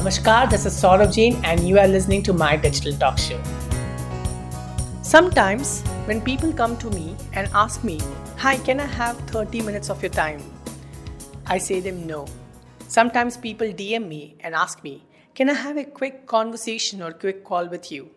[0.00, 3.38] Namaskar, this is Saurav Jain, and you are listening to my digital talk show.
[5.02, 8.00] Sometimes, when people come to me and ask me,
[8.38, 10.40] Hi, can I have 30 minutes of your time?
[11.44, 12.24] I say them no.
[12.88, 15.04] Sometimes people DM me and ask me,
[15.34, 18.08] Can I have a quick conversation or quick call with you?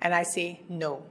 [0.00, 1.02] And I say no.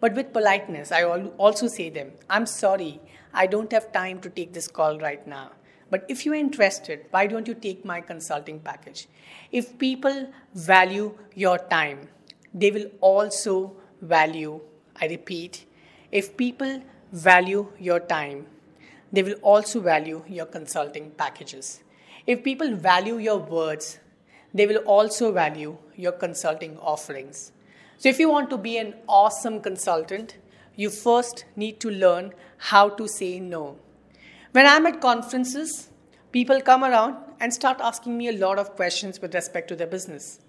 [0.00, 3.00] But with politeness, I also say them, I'm sorry,
[3.32, 5.52] I don't have time to take this call right now.
[5.92, 9.08] But if you're interested, why don't you take my consulting package?
[9.50, 12.08] If people value your time,
[12.54, 14.62] they will also value,
[14.98, 15.66] I repeat,
[16.10, 16.80] if people
[17.12, 18.46] value your time,
[19.12, 21.82] they will also value your consulting packages.
[22.26, 23.98] If people value your words,
[24.54, 27.52] they will also value your consulting offerings.
[27.98, 30.38] So, if you want to be an awesome consultant,
[30.74, 33.76] you first need to learn how to say no.
[34.52, 35.88] When I'm at conferences,
[36.30, 39.86] people come around and start asking me a lot of questions with respect to their
[39.86, 40.40] business.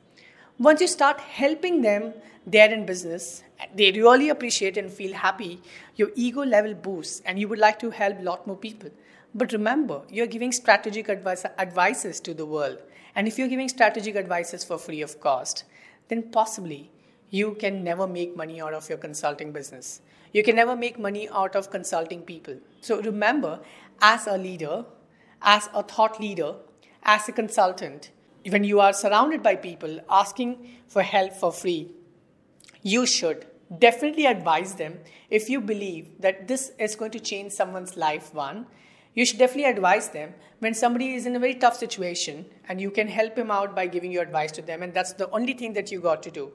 [0.59, 2.13] Once you start helping them
[2.45, 3.43] there in business,
[3.74, 5.62] they really appreciate and feel happy,
[5.96, 8.90] your ego level boosts, and you would like to help a lot more people.
[9.34, 12.79] But remember, you're giving strategic advice, advices to the world.
[13.15, 15.63] And if you're giving strategic advices for free of cost,
[16.09, 16.91] then possibly
[17.34, 20.01] you can never make money out of your consulting business.
[20.34, 22.57] You can never make money out of consulting people.
[22.81, 23.59] So remember,
[24.01, 24.85] as a leader,
[25.41, 26.53] as a thought leader,
[27.01, 28.12] as a consultant,
[28.48, 31.90] when you are surrounded by people asking for help for free,
[32.84, 33.47] you should
[33.79, 34.99] definitely advise them
[35.31, 38.31] if you believe that this is going to change someone's life.
[38.31, 38.68] One,
[39.15, 42.91] you should definitely advise them when somebody is in a very tough situation and you
[42.91, 45.73] can help him out by giving your advice to them, and that's the only thing
[45.73, 46.51] that you got to do.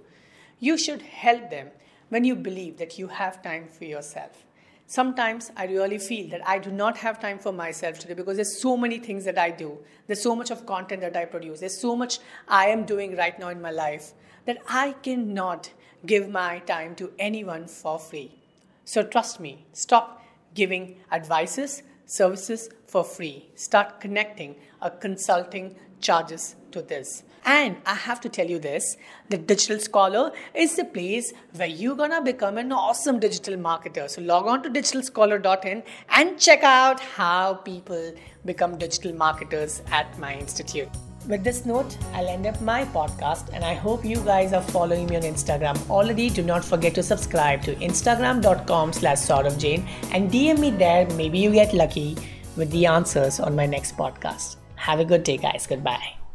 [0.61, 1.69] You should help them
[2.09, 4.45] when you believe that you have time for yourself.
[4.87, 8.61] Sometimes I really feel that I do not have time for myself today because there's
[8.61, 9.79] so many things that I do.
[10.07, 11.61] There's so much of content that I produce.
[11.61, 14.13] There's so much I am doing right now in my life
[14.47, 15.71] that I cannot
[16.07, 18.35] give my time to anyone for free.
[18.87, 20.25] So trust me, stop
[20.55, 23.51] giving advices, services for free.
[23.55, 27.23] Start connecting a consulting charges to this.
[27.45, 28.97] And I have to tell you this
[29.31, 34.09] the Digital Scholar is the place where you're gonna become an awesome digital marketer.
[34.09, 38.13] So log on to digitalscholar.in and check out how people
[38.45, 40.89] become digital marketers at my institute.
[41.27, 45.07] With this note, I'll end up my podcast and I hope you guys are following
[45.07, 46.31] me on Instagram already.
[46.31, 49.27] Do not forget to subscribe to instagram.com slash
[49.59, 51.07] Jain and DM me there.
[51.11, 52.17] Maybe you get lucky
[52.57, 54.57] with the answers on my next podcast.
[54.77, 55.67] Have a good day, guys.
[55.67, 56.28] Goodbye.